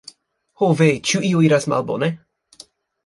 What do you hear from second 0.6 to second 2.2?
"ho ve, ĉu io iras malbone?"